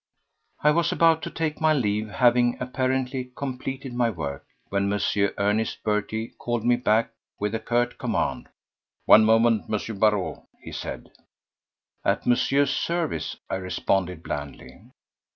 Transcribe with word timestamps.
I 0.63 0.71
was 0.71 0.91
about 0.91 1.21
to 1.21 1.29
take 1.29 1.61
my 1.61 1.73
leave, 1.73 2.09
having 2.09 2.57
apparently 2.59 3.31
completed 3.35 3.93
my 3.93 4.09
work, 4.09 4.43
when 4.69 4.91
M. 4.91 4.99
Ernest 5.37 5.83
Berty 5.83 6.29
called 6.39 6.65
me 6.65 6.75
back 6.75 7.11
with 7.37 7.53
a 7.53 7.59
curt 7.59 7.99
command. 7.99 8.49
"One 9.05 9.23
moment, 9.23 9.65
M. 9.71 9.99
Barrot," 9.99 10.39
he 10.59 10.71
said. 10.71 11.11
"At 12.03 12.25
Monsieur's 12.25 12.73
service," 12.75 13.35
I 13.47 13.57
responded 13.57 14.23
blandly. 14.23 14.81